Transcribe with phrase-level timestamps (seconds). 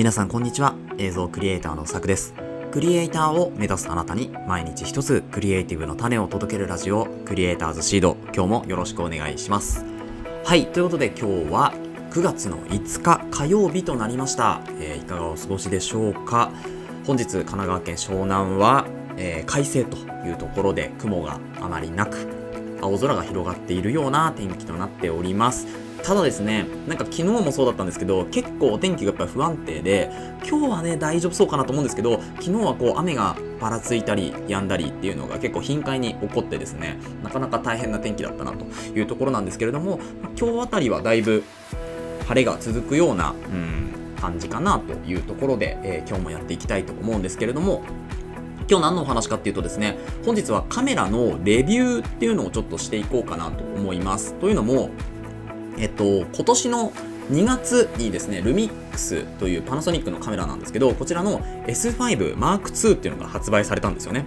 [0.00, 0.76] 皆さんこんにちは。
[0.96, 2.32] 映像クリエイターのさくです。
[2.70, 8.16] クリエイターを目指すあなたに毎日一つクリエイティブの種を届けるラジオクリエイターズシード。
[8.34, 9.84] 今日もよろしくお願いします。
[10.46, 11.74] はいということで今日は
[12.12, 16.50] 9月の5日火曜日となりました、えー、いかがお過ごしでしょうか？
[17.06, 18.86] 本日神奈川県湘南は、
[19.18, 22.26] えー、快晴というところで雲があまりなく
[22.80, 25.89] 青空が広がっているような天気となっております。
[26.02, 30.10] ただですね、なんか昨日もそうだったんですけど、結構お天気がやっぱり不安定で、
[30.48, 38.64] 今日はね、大丈夫そうかなと思うんですけど、昨日はこう雨がぱらついたり、止んだりっていうのが結構頻回に起こってですね、なかなか大変な天気だったなと
[38.96, 40.00] いうところなんですけれども、
[40.38, 41.44] 今日あたりはだいぶ
[42.26, 43.90] 晴れが続くような、うん、
[44.20, 47.82] 感じかなというところで、えー、今日もやっていきたいと思うんですけれども、
[48.68, 54.34] 今日何のお話かっていうとですね、本日はカメラのレビューっていうのをちょっとしていこうかなと思います。
[54.34, 54.90] というのも、
[55.78, 56.92] えっと、今年の
[57.30, 64.24] 2月にですね、ルミックスというパナソニックのカメラなんですけど、こちらの S5 M2 っていうのが発売されたんですよね。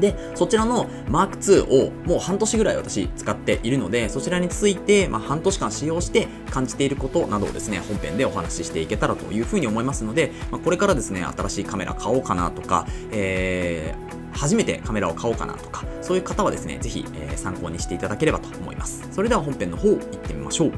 [0.00, 19.08] で、そちらの Mark2 をもう半年ぐらい私使っているので、そちらについて、まあ、半年間使用して感じていることなどをですね、本編でお話ししていけたらというふうに思いますので、まあ、これからですね、新しいカメラ買おうかなとか、えー、初めてカメラを買おうかなとか、そういう方はですね、ぜひ、えー、参考にしていただければと思います。
[19.12, 20.72] それでは本編の方行ってみましょう。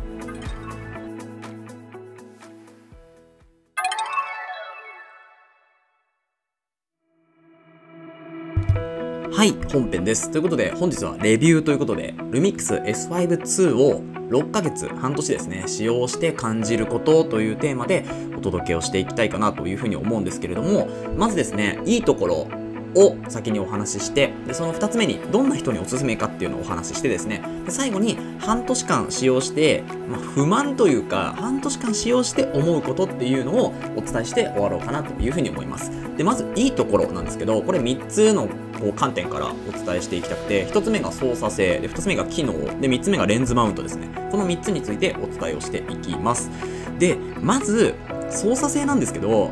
[9.39, 10.33] はい、本編です。
[10.33, 18.05] ということで、本日はレビューということで、Lumix S5-2 を6ヶ月、半年ですね、使用して感じることというテーマで
[18.37, 22.49] お届けをしていきたいかなというふうに思うんですけれども、まずですね、いいところ
[22.95, 27.43] を先にお話ししてでその2つ目にどんな人におすすめかっていうのをお話ししてですね。
[27.65, 35.91] で最後に半年間使用して、まあ、不満というか半年間使用して思うことっていうのをお伝えして終わろうかなというふうに思います。
[36.17, 38.49] でまずいいところなんですけどこれ3つの
[38.81, 44.09] こう観点からお伝えしていきたくて1つ目が操作性で2つ目が機能で3つ目がレンズマウントですね。
[44.31, 46.51] この3つについてお伝えをしていきます。
[46.99, 47.95] でまず
[48.31, 49.51] 操作性なんですけど、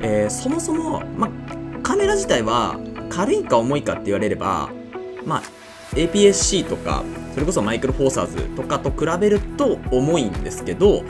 [0.00, 1.28] えー、そもそも、ま
[1.82, 2.78] カメラ自体は
[3.08, 4.70] 軽いか重いかって言われれば、
[5.24, 5.42] まあ、
[5.94, 7.04] APS-C とか
[7.34, 11.04] それこそマイクロフォーサーズとかと比べると重いんですけど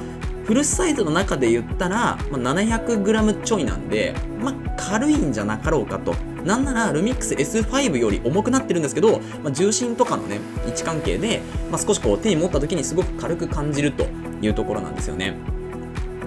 [0.45, 6.15] フルサイズの中で言ったら、まあ、700g ちょいなんで、まあ、軽いんじゃなかろうかと。
[6.45, 11.41] なんなら、ルミックス S5 より重くなってるんですけど、まあ、重心とかのね、位置関係で、
[11.71, 14.07] まあ、少しこう手に持った時にすごく軽く感じると
[14.43, 15.35] いうところなんですよね。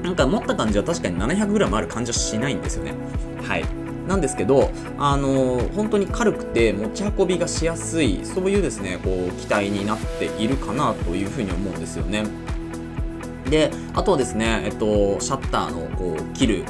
[0.01, 2.95] なんか持った感じは確かに 700g ある感じはしないんですよね。
[3.44, 3.86] はい。
[4.07, 12.23] なんですけど、あの、本当に軽くて持ち運びがしやすいそういうですねこう機体になっているかなというふうに思うんですよね。
[13.50, 16.66] であとはですね、えっと、シャッターのこう切る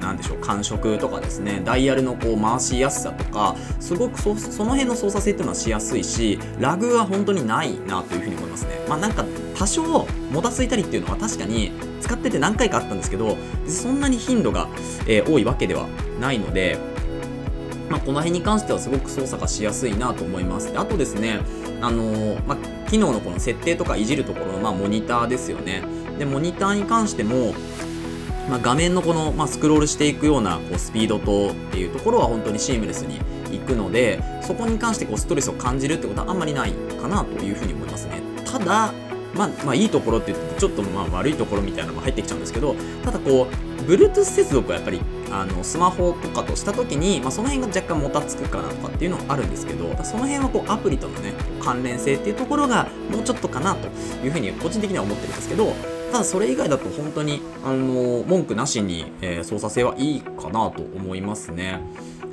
[0.00, 9.24] なんでしょう感触とかですねダイヤルのこう回しやすさとかすごくそその辺の操作性っていうのはしやすいしラグは本当にないなというふうに思いますねまあなんか
[9.56, 13.36] 多少もたついたりっていうのは確かに使ってて何回かあったんですけど
[13.66, 14.68] そんなに頻度が、
[15.06, 15.86] えー、多いわけでは
[16.20, 16.78] ないので
[17.90, 20.72] まあ、この辺に関してはすごく操作がしやすいなと思います。
[20.72, 21.40] であとですね、
[21.82, 25.82] あのー、まあ、機能のこの設定とかいじるところの、まあ、モニターですよね。
[26.18, 27.52] で、モニターに関しても、
[28.48, 33.20] まあ、画面のこの、まあ、スクロールしていくようなこうスピードとっていうところは本当にシームレスに
[33.54, 38.92] いくのでそこに関してこうストレスを感じるってことはあんまりないかなというふうに思いますねただ
[39.34, 45.00] まあ、まあ、いいところって言ってちょっとまあ悪いところみたいなのも入ってきちゃうんですけどただこう Bluetooth 接続はやっぱり
[45.30, 53.88] あのスマホとかとした時に、まあ、その辺が若干もたつくかなとかっていうのはあるんですけどその辺はこうアプリとのね関連性っていうところがもうちょっとかなと
[54.24, 55.72] いうふうに個人的には思ってるんですけど
[56.12, 61.80] ただそれ以外だと本当に、あの文句なしに、えー、操作性はいいかなと思いますね。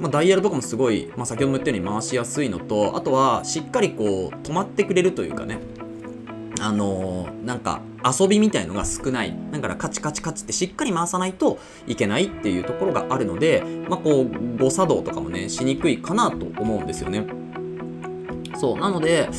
[0.01, 5.59] まあ、ダイヤルとかもすごい、まあ、先ほども言ったように回しやすいのと、あとはしっかりこう止まってくれるというかね、
[6.59, 7.81] あのー、なんか
[8.19, 9.35] 遊びみたいのが少ない。
[9.51, 17.25] だからカチカチカチってしっかり回さないといけないっていうところがあるので、まあこう、誤作動とかもね、しにくいかなと思うんですよね。
[18.55, 18.77] そう。
[18.77, 19.29] なので、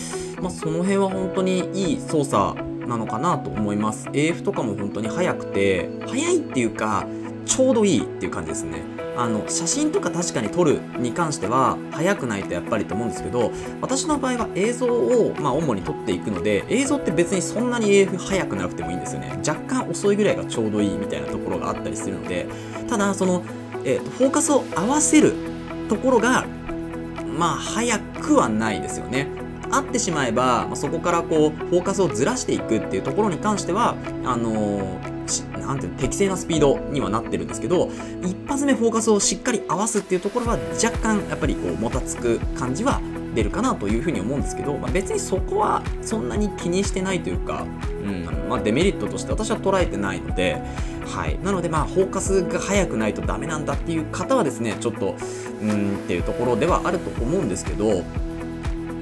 [0.40, 7.06] まあその辺は本当にいい操作なのかなと思います AF とかも本当に速くて速いっていうか
[7.46, 8.82] ちょうどいいっていう感じですね
[9.20, 13.52] あの写真とか確かに撮るに関しては速くないとやっぱりと思うんですけど
[13.82, 19.38] 私の場合は映像を、まあ、主に撮っていくので映像って別にそんなに AF 速くなくてもいいんですよね。
[19.46, 22.46] 若干遅いぐらいがちょうどいいみたいなところがあったりするので
[22.88, 23.42] ただその、
[23.84, 25.34] えーと、フォーカスを合わせる
[25.90, 26.46] ところが
[27.36, 29.28] まあ速くはないですよね。
[29.70, 35.09] 会ってしまえば、まあ、そこからこうフォーカスをずらしていくっていうところに関してはあのー、
[35.58, 37.90] なんていうの、適正なスピードにはなってるんですけど、
[38.22, 43.00] 一発目フォーカスをしっかり合わすっていうところは若干やっぱりこう、もたつく感じは
[43.34, 47.64] 出るかなというふうに思うんですけど、まあ、別にそこはそんなに気にしてないというか、
[48.04, 48.48] うん。
[48.48, 50.60] まあ、デメリットとして私は捉えてないので、
[51.06, 55.16] はい、なのでまあフォーカスが速くないとダメなんだっていう方はですねちょっと
[55.62, 58.04] うんっていうところではあると思うんですけど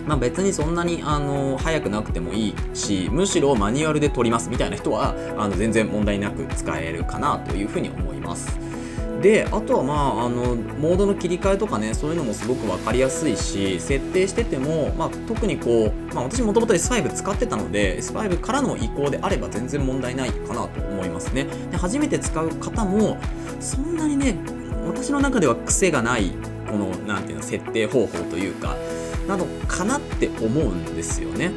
[0.08, 8.58] まあ、別にそんなにあの早くなくてもいいしむしろマニュアルで撮りますみたいな人はあの全然問題なく使えるかなというふうに思います。
[9.20, 23.18] であとはまああのモードの切り替えとかねそういうのもすごく分かりやすいし設定してても、まあ、特にこう、まあ、私もともと S5 使ってたので S5 からの移行であれば全然問題ないかなと思いますねで初めて使う方も
[23.58, 24.36] そんなにね
[24.86, 26.30] 私の中では癖がない
[26.70, 28.76] この何ていうの設定方法というか
[29.28, 31.52] なのかなって思うんですよね。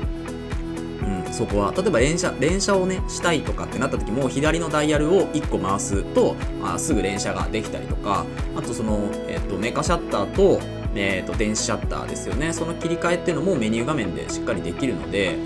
[1.01, 1.73] うんそこは。
[1.75, 8.25] 例えば連射連射をねしたいとかってなった時も左のダイヤルを1個回すと、まあ、すぐ連射ができたりとか
[8.55, 10.59] あとその、えっと、メカシャッターと,、
[10.93, 12.53] えっと電子シャッターですよね。
[12.53, 15.37] その切り替えっていうのもメニュー画面でしっかりできるので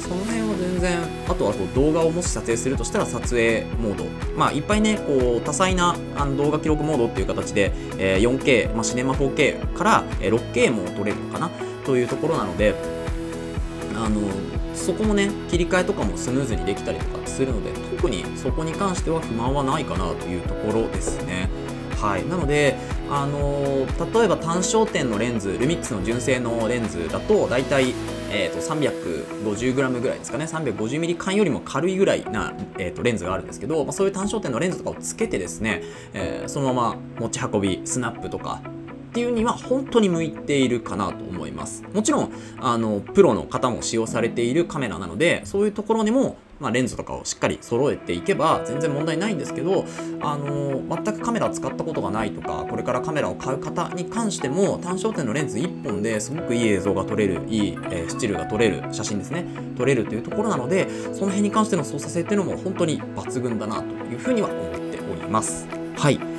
[0.00, 0.98] その辺は全然
[1.28, 4.04] あとはこう動画をもし撮影するとしたら撮影モード。
[4.36, 11.50] まあいっぱいねこう多彩なあの動画記録モードっていう形で、えー、4K、まあ、シネマ 4K から、6K も撮れるのかな。
[11.84, 12.74] というところなので
[13.94, 14.20] あの
[14.74, 21.48] そこもね切り替えとかもスムーズにできたりとかするので特にそこに関しては不満はないかなというところですね。
[22.04, 22.76] はい、なので、
[23.10, 27.94] あのー、例えば単焦点のレンズルミックスの純正のレンズだと大体、
[28.30, 35.82] えーと、350g ぐらいですかね 350mm 缶よりも軽いぐらいな、えーと、レンズがあるんですけど、まあ、そういう単焦点のレンズとかをつけてですね、
[36.12, 38.60] えー、そのまま持ち運びスナップとか
[39.14, 41.84] っていうには本当に向いているかなと思います。
[41.92, 49.84] もちろん、あの、プロの方も使用されているカメラなので、そういうところにも、まあ、レンズとかをしっかり揃えていけば全然問題ないんですけど、
[50.20, 59.44] あの全くカメラ使ったことがないとかこれからカメラを買う方に関しても単焦点のレンズ1本ですごくいい映像が撮れるいい、えー、スチルが撮れる写真ですね
[59.76, 65.66] 撮れるというところなのでその辺に関しての操作性っていうのも本当に抜群だなというふうには思っております。
[65.96, 66.33] はい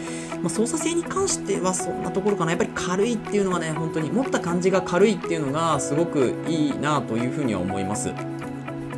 [0.45, 2.51] まあ、操作性に関してはそんなところかな。
[2.51, 8.13] やっぱり軽いっていうのはね、本当に持った感じが軽いっていうのがすごくいいなというふうには思います。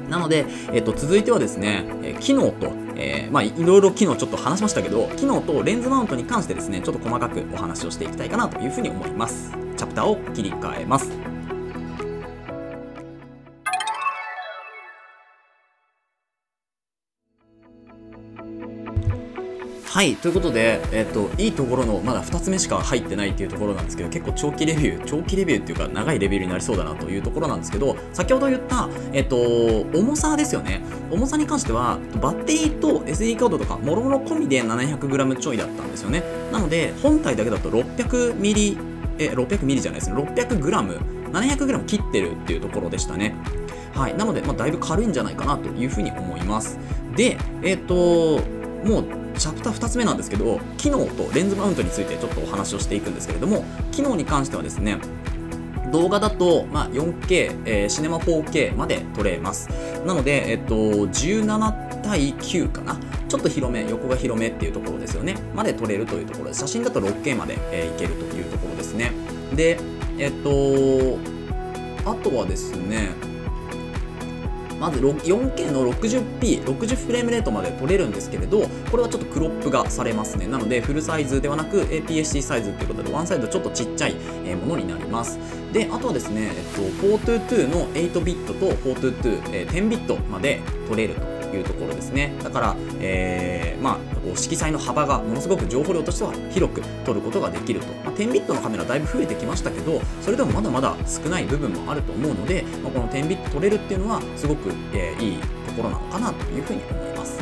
[0.09, 9.51] なので、えっと、続いてはですね、え機能と、えー、まあ、いろいろ機能ちょっと話しましたけど、機能とレンズマウントに関してですね、ちょっと細かくお話をしていきたいかなというふうに思います。
[9.77, 11.36] チャプターを切り替えます。
[19.97, 29.37] はい、ということで、えっと、いいところのまだ2つ目しか入ってないっていうところなんですけど、結構長期レビュー、長期レビューっていうか長いレビューになりそうだなというところなんですけど、先ほど言った、えっと、
[29.95, 30.83] 重さですよね。
[31.09, 36.21] 重さに関しては、バッテリーと SD カードとか、もろもろ込みで 700g ちょいだったんですよね。
[36.51, 38.77] なので、本体だけだと 600ml、
[39.17, 40.99] え、600ml じゃないですね、600g、
[41.31, 43.33] 700g 切ってるっていうところでしたね。
[43.95, 46.77] はい、なので、まあ、だいぶ軽いんじゃないかなというふうに思います。
[47.15, 48.41] で、えっと、
[48.85, 54.97] もうチャプター2つ目なんですけど機能とレンズマウントについてちょっとお話をしていくんですけれども機能に関してはですね
[55.91, 59.69] 動画だと、まあ、4K、えー、シネマ 4K まで撮れます。
[60.05, 62.99] なので、えっと、17対9かな？
[63.29, 65.35] ちょっと広め、横が広めっていうところですよね。
[65.55, 66.53] まで撮れるというところで。
[66.55, 69.11] 写真だと 6K まで、えー、いけるというところですね。
[69.53, 69.79] で、
[70.17, 71.19] えっと、
[72.09, 73.11] あとはですね、
[74.79, 80.47] まず 4K の 60p、60フレームレートまで撮れるんですけれど、これはちょっとクロップがされますね。
[80.47, 84.15] なので、フルサイズではなく APS-C サイズということで、ワンサイドちょっとちっちゃい
[84.55, 85.39] ものになります。
[85.73, 91.37] で、あとはですね、えっと、422の8ビットと422、えー、10ビットまで撮れると。
[91.55, 93.97] いうところですねだから、えー、まあ、
[94.35, 97.87] 色彩の幅がものすごく情報量としては広く撮ることができると、
[98.17, 107.37] 10ビットのカメラだいぶ増えてきましたけどそれでもまだまだ少ない部分もあると思うので、まあ、この10ビット撮れるっていうのはすごく、えー、いいところなのかなというふうに思います。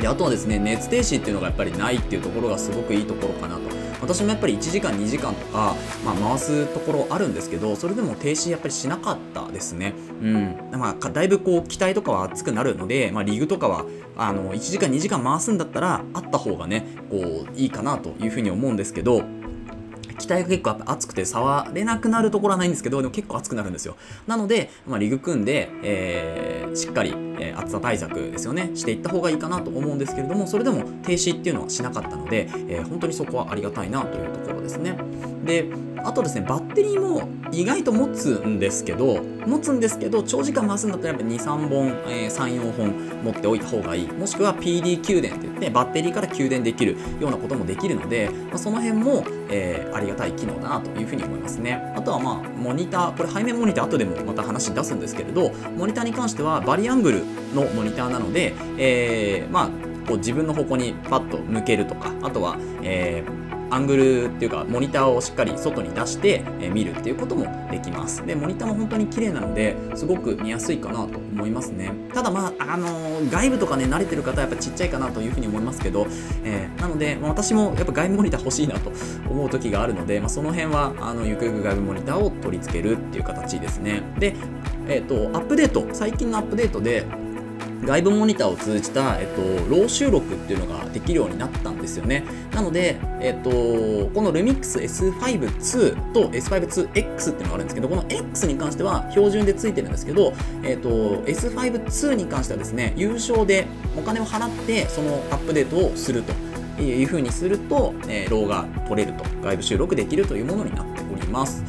[0.00, 3.80] であとはですね熱停止っていうのがやっぱりないっていうところがすごくいいところかなと。
[4.00, 5.74] 私もやっぱり1時間2時間とか、
[6.06, 9.92] まあ、回すところあるんですけどそれでも停止やっぱりしなかったですね。
[10.22, 10.56] うん。
[10.72, 13.84] まあだいぶこう機体とかは熱くなるので、まあ、リグとかは
[14.16, 19.22] あの1時間2時間回すんだったらあった方がねこういいかなというふうに思うんですけど
[20.20, 23.96] 機体が結構熱くて触れなくなるところはないんですけど、でも結構熱くなるんですよ。
[24.26, 28.70] なので、まあ、リグ組んで、えー、しっかり、えー、暑さ対策ですよね。
[28.74, 34.96] していった方がいいかなと思うんですけれどもそれでも停止っていうのはしなかったので、えー、本当にそこはありがたいなというところですね。
[35.44, 35.66] で
[36.04, 44.12] あとですねバッテリーも意外と持つんですけど持つんですけど長時間回すんだったらやっぱ23本、えー、34本持っておいた方がいい。
[44.12, 51.92] もしくは PD 給電って言ってバッテリーから給電できるようなこともできるので、まあ、その辺も、えー、ありがたい機能だなというふうに思いますね。
[51.96, 59.66] あとはまあモニターこれ背面モニター後でもまた話出すんですけれどモニターに関してはバリアングルのモニターなので、えー、まあ
[60.06, 63.39] こう自分の方向にパッと向けるとかあとは、えー
[63.70, 68.24] アングルっていうかモニターをしっかり外に出して、え見るっていうこともできます。
[68.26, 71.92] でモニターも本当に綺麗なのですごく見やすいかなと思いますね。
[72.12, 76.06] ただまああのー、外部とかね慣れてる方はやっぱちっちゃいかなというふうに思いますけど、
[76.44, 78.92] えー、なので、まあ、私もやっぱ外部モニター欲しいなと
[79.28, 84.02] 思う時があるので、まあ、その辺はあのゆくゆく外部モニターを取り付けるっていう形ですね。
[84.18, 84.34] で
[84.88, 87.06] えっ、ー、とアップデート最近のアップデートで
[87.84, 92.24] 外部モニターを通じた、えっと、ロー収録っていうのができるようになったんですよね。
[92.52, 100.32] なので、えっと、この Remix S5-2 と S5-2X っていうのがあるんですけど、この X に関しては標準でついてるんですけど、
[100.62, 100.88] えっと、
[101.24, 106.32] S5-2 に関してはですね、優勝でお金を払ってそのアップデートをすると
[106.82, 111.64] いうふうにすると、えー、ローが取れると、外部収録できるというものになっております。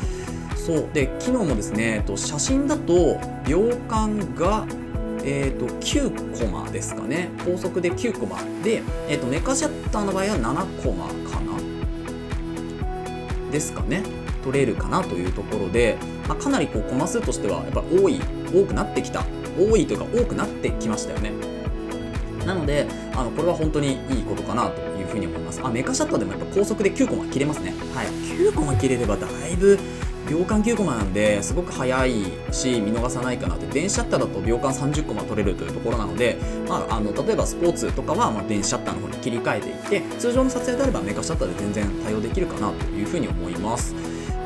[0.61, 4.67] そうで機能もですね、えっと、写真だと秒間が
[5.23, 7.29] えーと、9コマですかね。
[7.45, 8.37] 高速で9コマ。
[8.63, 11.51] で、えーと、メカシャッターの場合は7コマかな。
[13.51, 14.03] ですかね。
[14.43, 15.97] 取れるかなというところで、
[16.27, 18.19] まあ、かなりこうコマ数としてはやっぱ多い
[18.53, 19.23] 多くなってきた。
[19.57, 21.31] 多いというか多くなってきましたよね。
[22.45, 25.61] なのであのこれは本当にいいことかなというふうに思います。
[25.63, 27.73] あメカシャッターでもやっぱ高速で9コマ切れますね。
[27.93, 28.07] はい。
[28.07, 29.77] 9コマ切れればだいぶ
[30.31, 32.23] 秒間9コマなんですごく早い
[32.53, 36.37] し見逃さないかなって電子シャッターだと秒間30コマ取れるというところなので、
[36.69, 43.93] まあ、あの例えばスポーツとかはま電子シャッターの方に切り替えていって通常の撮影であればメガシャッターで全然対応できるかなというふうに思います。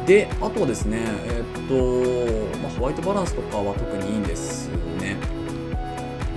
[0.07, 5.17] であとですねえー、っと、まあ、ホワイトバランスとかは特にいいんですよね。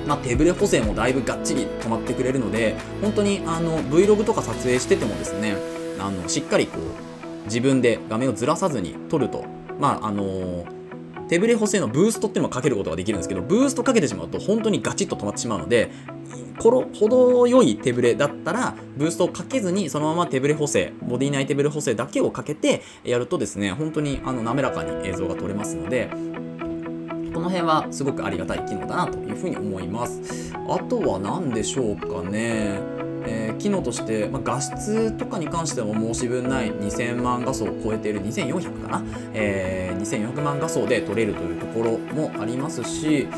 [0.07, 5.57] まあ、手ブレ補正もだいぶがっちり止まってくれるので本当にあの Vlog とか撮影しててもですね
[5.99, 7.08] あのしっかりこう
[7.49, 9.45] 自分で画面をずらさずに撮ると、
[9.81, 15.90] まああのー、手ブレ補正のブーストっていうのもかけることができるんですけど、ブーストかけてしまうと本当にガチッと止まってしまうので、
[16.59, 26.11] この程よい手ブレだったら、ブーストをかけずにそのまま手ブレ補正、ボディ内手ブレ補正だけをかけてやるとですね、本当にあの滑らかに映像が撮れますので、
[27.35, 30.52] この辺はすごくありがたい機能だなというふうに思います。
[30.69, 32.98] あとは何でしょうかね。
[33.29, 39.05] えー、機能として、まあ、画質とかに関しても申し分ない2000万画素を超えている2400かな、
[39.35, 43.29] えー、2400万画素で撮れるというところもありますし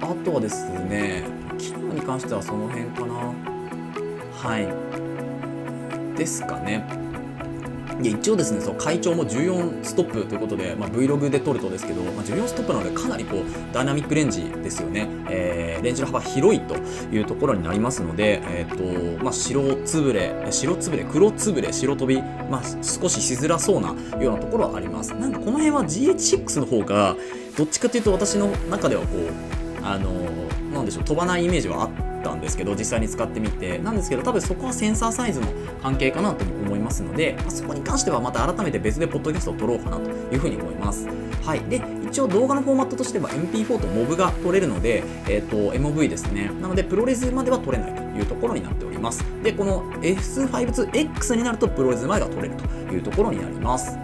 [0.00, 1.24] あとはですね
[1.58, 3.34] 機能に関してはその辺かな。
[4.32, 4.60] は
[6.14, 6.16] い。
[6.16, 7.07] ですかね。
[8.00, 23.88] で一応ですねその会長も14ストップということで、まあ、Vlog で撮るとですけど、まあ、14ストップなのでかなりこうダイナミックレンジですよね、えー、レンジの幅広いというところになりますので、えーとまあ、白つぶれ白つぶれ黒つぶれ白飛び、まあ、少ししづらそうな
[24.20, 25.14] ようなところはあります。
[25.14, 27.16] なんかこの辺は GH6 の方が
[27.56, 30.12] どっちかというと私の中ではこうあの
[30.72, 33.78] なんでしょう飛ばないイメージはあったんですけど実際に使ってみて。
[33.78, 35.46] なんですけど多分そこはセンサーサイズの
[35.82, 36.57] 関係かなと思い
[36.88, 41.06] ますので、ま、そこに関してはまた改めて別でポッドキャストを撮ろうかなというふうに思います。
[41.44, 41.60] はい。
[41.68, 46.50] で一応動画のフォーマットとしては MP4 と MOV が撮れるので、えーと、MOV ですね。
[46.60, 49.22] なのでプロレスまでは撮れないというところになっております。
[49.42, 52.64] でこの S52X になるとプロレスまでが撮れると
[52.94, 53.96] いうところになります。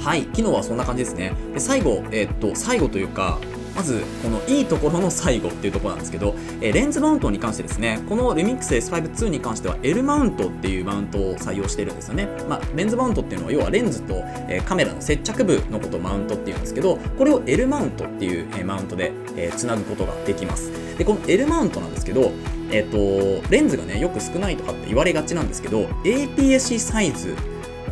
[0.00, 1.32] はい、機能はそんな感じですね。
[1.54, 3.38] で最後、えー、と、最後というか、
[3.74, 14.14] まずこのいいところの最後っていうところなんですけど、えー、レンズマウントに関してですねこの Remix S5-2 に関しては L マウントっていうマウントを採用してるんですよね、まあ、レンズマウントっていうのは要はレンズと、
[14.48, 20.70] えー、カメラの接着部のことをマウントっていうんですけどこれを L マウントっていう、えー、マウントで、えー、つなぐことができます。
[20.98, 22.32] でこの L マウントなんですけど
[22.70, 27.36] えっ、とレンズがねよく少ないとかって言われがちなんですけど APS-C サイズ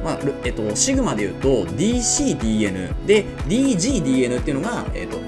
[0.04, 5.18] まあえっと、シグマで言うと DCDN で DGDN っていうのが、えっと、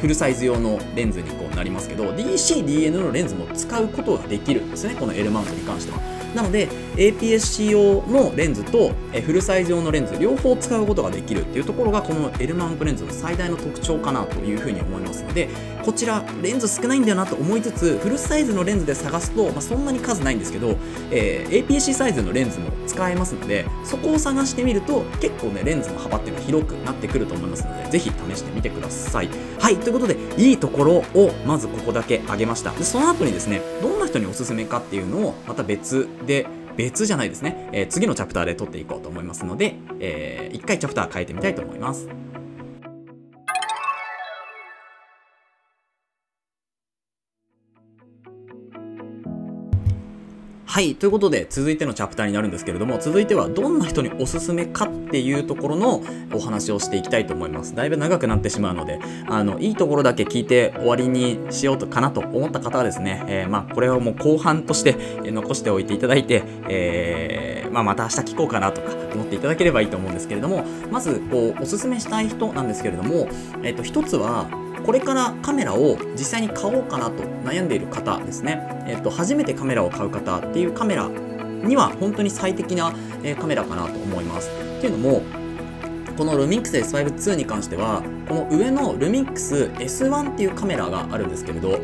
[0.00, 5.98] フルサイズ用のレンズにこうなりますけど DCDN のレンズも使うことができるんですねこの L マウントに関しては。
[6.34, 6.68] なので
[7.00, 8.92] APS-C 用のレンズと
[9.24, 15.48] フルサイズ用のレンズ両方使うことができるっていうところがこの L マウントレンズの最大の特徴かなというふうに思いますので
[15.82, 20.76] こちらレンズ少ないんだよなと思いつつフルサイズのレンズで探すと、まあ、そんなに数ないんですけど、
[21.10, 29.30] えー、APS-C サイズのレンズも使えますのでそこを探してみると結構ねレンズの幅っていうのは広くなってくると思いますのでぜひ試してみてください。
[29.58, 29.76] はい。
[29.78, 32.72] ということでいいところをまずここだけ挙げました。
[32.72, 42.19] でその後にですねどんな人におすすめかっていうのをまた別で別じゃないですね、えー、次のチャプターで撮っていこうと思いますので、えー、一回チャプター変えてみたいと思います。
[50.70, 50.94] はい。
[50.94, 56.00] ということで、続いてのチャプターになるんですけれども、続いてはどんな人におすすめかっていうところの
[56.32, 57.74] お話をしていきたいと思います。
[57.74, 73.28] だいぶ長くなってしまうので、あの、いいところだけ聞いて終わりにしようとかなと思った方はですね、えー、まあ、これをもう後半として残しておいていただいて、えー、まあ、また明日聞こうかなとか思っていただければいいと思うんですけれども、まず、こう、おすすめしたい人なんですけれども、
[73.64, 74.48] えっ、と、一つは、
[74.90, 82.92] これからカメラを実際に買おうかなと悩んでいる方ですね、えっと、初めてカメラを買う方っていうカメラには本当に最適な、
[83.38, 84.50] カメラかなと思います。
[84.50, 85.22] っていうのも
[86.20, 91.80] このルミックス S5-2 に関してはこの上のルミックス S1 っていうカメラがあるんですけれど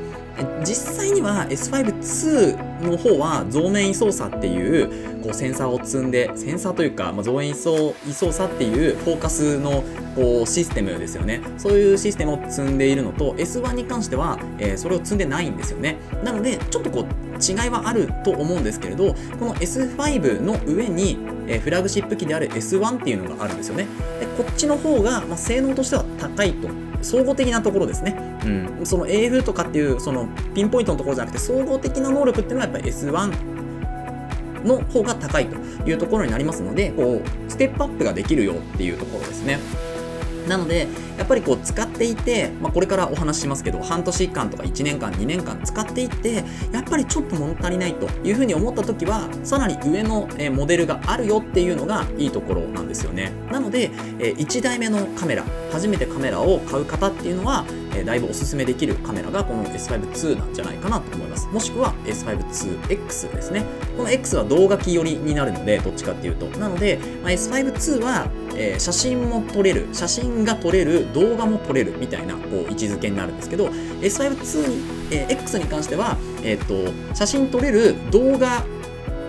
[0.63, 9.83] 実際には S5-2 の方は増面位操作っていうこうセンサーを積んでセンサーというか、まあ、増面位操作っていうフォーカスの
[10.15, 11.41] こうシステムですよね。
[11.57, 15.97] そういうシステムを積んでいるのと S1 に関しては、えー、それを積んでないんですよね。
[16.23, 23.87] なのでちょっとこう違いはあると思うんですけれどこの S5 の上に、え、フラグシップ機である S1 っていうのがあるんですよね
[24.21, 26.69] でこっちの方が、まあ、性能としては高いと
[27.03, 28.17] 総合的なところですね。
[28.45, 28.87] うん。
[28.87, 35.57] その AF とかっていう、そのピンポイントのところじゃなくて、総合的な能力っていうのはやっぱり S1 の方が高いと
[35.89, 39.59] いうところになりますので、こう、ステップアップができるよっていうところですね。
[40.49, 40.87] なので、
[41.19, 53.33] やっぱりこう使っていて、まあ、これからお話ししますけど、半年間とか1年間、2年間使っていって、やっぱりちょっと物足りないというふうに思った時は、さらに上のモデルがあるよっていうのがいいところなんですよね。
[53.51, 57.65] なので、1台目のカメラ、初めてカメラを買う方っていうのは、
[58.05, 61.47] だいぶおすすめできるカメラがこの S5-2 なんじゃないかなと思います。
[61.47, 63.65] もしくは S5-2X ですね。
[63.97, 66.47] この X は動画機寄りになるので、どっちかっていうと。
[66.59, 78.65] なので、ま、S5-2 はえー、写真も撮れる写真が撮れる動画も撮れるみたいなこう位置づけになるんですけど S5-2 に、えー、X に関しては、えーと、写真撮れる動画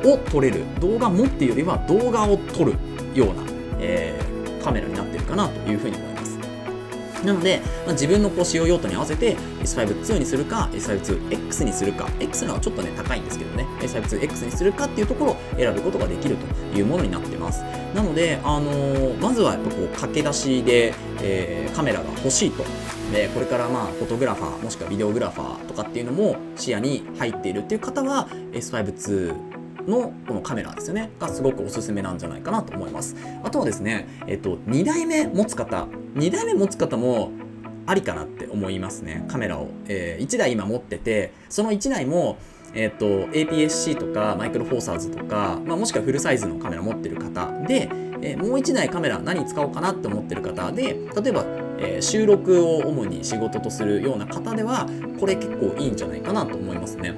[0.03, 2.73] を撮れる動画もっていうよりは動画を撮る
[3.13, 3.43] ような、
[3.79, 6.16] えー、カメラになってるかなというふうに思います。
[7.23, 13.65] なので、まあ、自分のこう使用用途に合わせて S5-2 にするか S5-2X にするか X のはちょっとね高いんですけどね。
[13.79, 17.61] S5-2X にするかっていうところを選ぶことができるというものになってます。
[17.93, 22.63] なので、あのー、まずはやっぱこう駆け出しで、えー、カメラが欲しいと。
[23.11, 29.46] でこれからまあフォトグラファーもしくはビデオグラファーとかっていうのも視野に入っているっていう方は S5-2
[29.87, 31.11] のこのカメラですよね。
[31.19, 33.15] がすごくおすすめなんじゃないかなと思います。
[33.43, 35.87] あとはですねえっと2台目持つ方。
[36.15, 37.31] 2台目持つ方も
[37.85, 39.25] ありかなって思いますね。
[39.27, 42.37] カメラを、えー、1台今持っててその1台も
[42.73, 47.47] えっと APS-C とかマイクロフォーサーズとか、まあ、もしくはフルサイズのカメラ持ってる方。
[47.65, 47.89] で、
[48.21, 50.71] えー、もう1台カメラ何使おうかなって思ってる方。
[50.71, 51.45] で例えば、
[51.79, 54.85] えー、収録を主に仕事とするような方では
[55.19, 57.15] これ結構いいんじゃないかなと思いますね。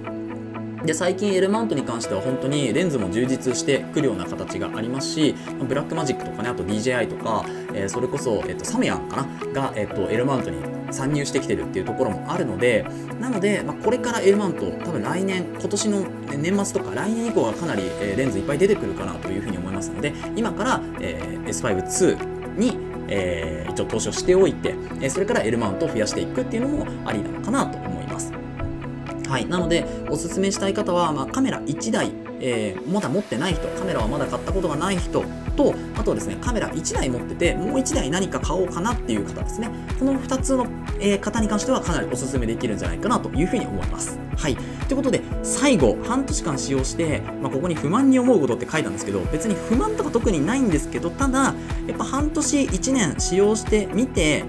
[0.86, 5.36] で最近 L マウントに関しては本当にレンズも充実してくるような形がありますし
[5.68, 9.54] ブラックマジックとかねあと DJI とか、えー、それこそ、えーと、サムヤンかな？
[9.54, 10.58] が、えーと、L マウントに
[10.92, 12.86] 参入してきてるっていうところもあるので
[13.20, 16.02] なので、まあ、これから L マウント多分来年今年の
[16.38, 27.89] 年末とか来年以降はかなり、えー、レンズいっぱい出てくるかなというふうに思いますので今から、えー、S5-2 にえー、一応投資をしておいて、えそれから L マウントを増やしていくっていうのもありなのかなと。
[29.30, 35.24] はい、なのでおすすめしたい方は、まあ、カメラ1台、えー、まだ持ってない人カメラはまだ買ったことがない人
[35.56, 39.70] とあとですねカメラ1台持っててもう1台何か買おうかなっていう方ですね。
[40.00, 40.66] この2つの、
[41.00, 44.18] えー、方に関してはかなりおすすめできるんじゃないかなというふうに思います。
[44.36, 44.56] はい。
[44.88, 51.54] ということで最後半年間使用して、まあ、ここに不満に思うことって書いたんですけど別に不満とか特にないんですけどただ
[51.88, 54.46] やっぱ半年1年使用してみて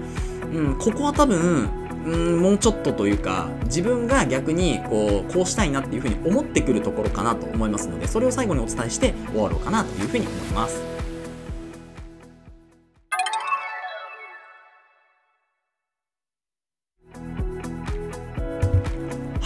[0.51, 1.69] うん、ここは多分
[2.05, 10.90] うんもうちょっとというか自分が逆にこうこうしたいなっていうふうに思ってくるところかなと思いますのでそれを最後にお伝えして終わろうかなというふうに思います。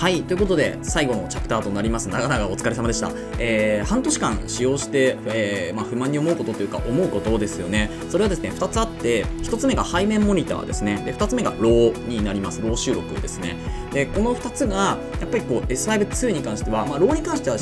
[0.06, 2.10] はい、ということで、最後のチャプターとなります。
[2.10, 3.10] 長々お疲れ様でした。
[3.40, 7.90] えー、半年間使用して、えーまあ、不満に思うことというか、思うことですよね。
[8.12, 11.02] それはですね、2つあって、1つ目が背面モニターですね。
[11.04, 12.62] で、2つ目が RAW になります。
[12.62, 13.56] RAW 収録ですね。
[13.94, 17.58] で、この2つが、やっぱりこう、S5-2 に関しては、まあ、 RAW に関しては、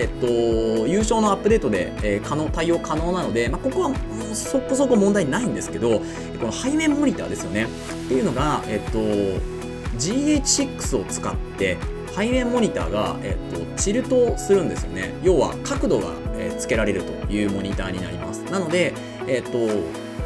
[0.00, 3.90] えっ、と、有償のアップデートで、え可能、対応可能なので、まあ、ここは、
[4.34, 7.66] そこそこ問題ないんですけど、この背面モニターですよね。
[8.04, 9.57] っていうのが、えっ、と、
[9.98, 11.76] GH6 を使って
[12.14, 15.14] 背面モニターが、えっとチルトするんですよね。
[15.22, 16.06] 要は角度が、
[16.36, 18.42] えーつけられるというモニターになります。
[18.50, 18.92] なので、
[19.26, 19.58] えっと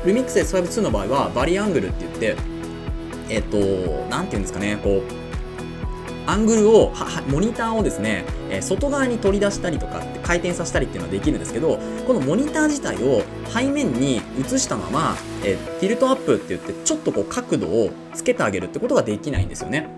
[0.05, 2.37] Lumix S52 の場合はバリアングルって言って
[3.29, 3.59] えっと
[4.09, 5.03] なんていうんですかねこう
[6.27, 6.93] アングルを
[7.29, 19.89] モニターをですね、えー外側に取り出したりとか回転させたりっていうのはできるんですけどこのモニター自体を背面に移したまま、えーティルトアップって言ってちょっとこう角度をつけてあげるってことができないんですよね。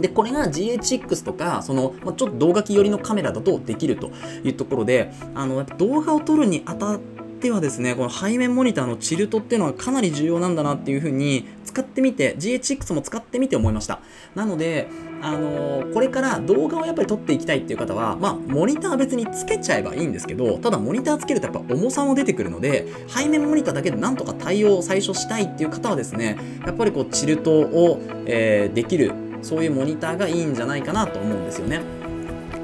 [0.00, 4.10] で、これが GH6 とか、その、まあ、ちょっと動画機寄りのカメラだとできると
[4.42, 14.00] いうところで、あの、やっぱ動画を撮るにあたってはですね、この背面モニターのチルトっていうのはかなり重要なんだなっていうふうに使ってみて、GH6 も使ってみて思いました。
[14.34, 14.88] なので、
[15.22, 31.80] あのこれから動画をやっぱり撮っていきたいっていう方は、まあ、モニター別につけちゃえばいいんですけど、ただモニターつけるとやっぱ重さも出てくるので、背面モニターだけでなんとか対応を最初したいっていう方はですね、やっぱりこうチルトを、えーできる、そういうモニターがいいんじゃないかなと思うんですよね。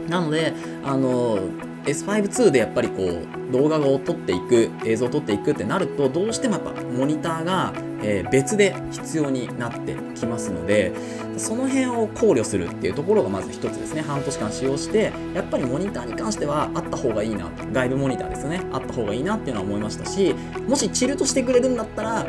[0.08, 0.52] なので、
[0.84, 1.38] あの
[1.84, 10.92] S5-2 でやっぱりこう動画を撮っていく映像を撮っていくってなるとどうしてもやっぱモニターが、え別で必要になってきますので
[11.36, 14.02] その辺を考慮するっていうところがまず一つですね。
[14.02, 18.60] 半年間使用してやっぱりモニターに関してはあった方がいいな外部モニターですね。
[18.72, 20.34] あった方がいいなっていうのは思いましたし
[20.66, 22.26] もしチルトしてくれるんだったら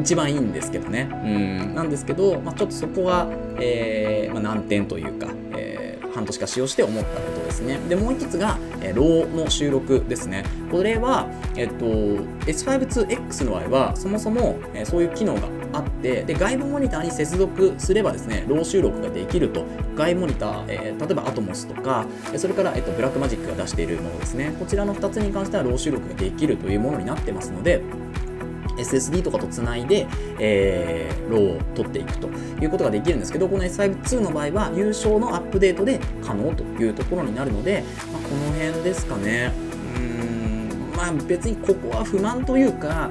[0.00, 1.08] 一番いいんですけどね。
[1.12, 3.28] うん、なんですけど、まあ、ちょっとそこが、
[3.58, 7.78] えーまあ、難点というか、えー半年間使用して思ったことですね。
[7.88, 10.44] で、もう一つが、えー、 RAW の収録ですね。
[10.70, 19.64] これは、えっと、 S5IIX の場合は、そもそも、えーそういう機能があって、で、外部モニターに接続すればですね、 RAW 収録ができると。
[19.94, 24.54] 外部モニター、えー例えば Atomos とか、それから、えっと、 Blackmagic が出しているものですね。
[24.58, 27.82] こちらの2つに関しては、 RAW 収録ができるというものになってますので、
[28.82, 30.06] SSD とかとつないで、
[30.38, 39.52] えーローを取っていくということができるんですけど、この S52 の場合は優勝のアップデートで可能というところになるので、まあ、この辺ですかね。
[39.96, 43.10] うん、まあ別にここは不満というか、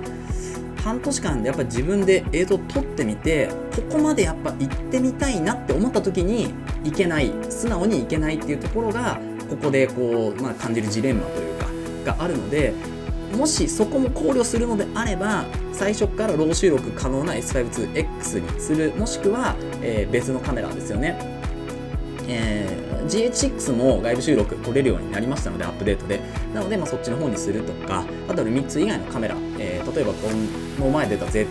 [0.83, 11.67] 半年間でやっぱり自分で映像を撮ってみてここまでやっぱ行ってみたいなって思った時に行けない素直に行けないっていうところがここでこう、まあ、感じるジレンマというか
[12.15, 12.73] があるので
[13.37, 21.17] もしそこも考慮するのであれば最初からロー収録可能な S52X にするもしくは、えー別のカメラですよね。
[22.27, 26.19] えー GH6 も外部収録撮れるようになりましたのでアップデートで。
[26.53, 30.29] なので、まあ、そっちの方にするとかあとはルミックス以外のカメラ、えー例えばこ
[30.79, 31.47] の前出た Z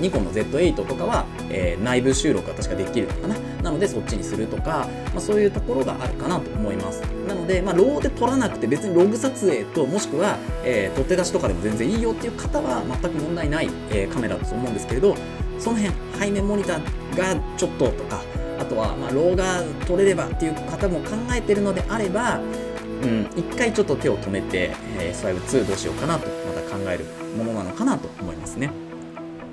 [0.00, 3.36] ニコンの Z8 とかは、え内部収録が確かできるのかな。
[3.62, 15.16] なのでそっちにするとか、まあ、そういうところがあるかなと思いますなので、まあ、ローで撮らなくて別にログ撮影ともしくは、えー取って出しとかでも全然いいよっていう方は全く問題ない、えーカメラだと思うんですけれど
[15.58, 18.22] その辺背面モニターがちょっととか
[18.58, 27.04] あとは、まあ、ローが取れればっていう方も考えてるのであれば、うん、一回ちょっと手を止めて、えー、S5-2 どうしようかなとまた考える
[27.36, 28.89] ものなのかなと思いますね。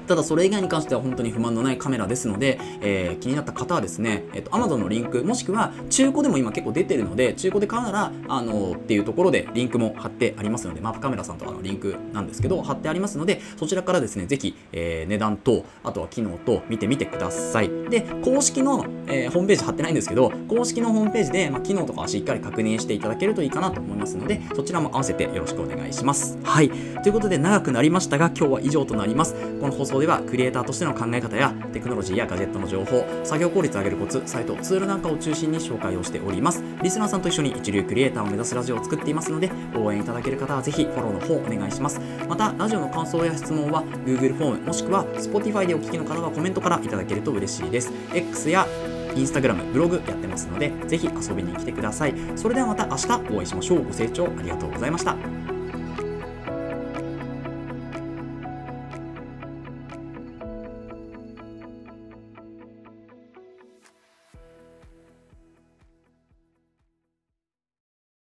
[0.08, 17.70] ただそれ以外に関しては本当に不満のないカメラですので、えー気になった方はですね、えっと Amazon のリンクもしくは中古でも今結構出てるので中古で買うならあのっていうところでリンクも貼ってありますのでマップカメラさんとかのリンクなんですけど貼ってありますのでそちらからですねぜひ、えー値段とあとは機能と見てみてください。
[17.90, 26.38] で公式の、えーホームページ貼ってないんですけど公式のホームページで、まあ、機能とかはしっかり確認していただけるといいかなと思いますのでそちらも合わせてよろしくお願いします。
[26.44, 26.70] はい。
[26.70, 29.36] ということで長くなりましたが今日は以上となります。
[29.60, 48.68] この放送ではクリエイターとしての考え方やテクノロジーやガジェットの情報作業効率を上げるコツサイトツールなんかを中心に紹介をしておりますリスナーさんと一緒に一流クリエイターを目指すラジオを作っていますので応援いただける方はぜひフォローの方お願いしますまたラジオの感想や質問は Google フォームもしくは Spotify でお聞きの方はコメントからいただけると嬉しいです X や
[49.16, 52.14] インスタグラム、ブログやってますので、ぜひ遊びに来てください。
[52.36, 53.84] それではまた明日お会いしましょう。
[53.84, 55.37] ご清聴ありがとうございました。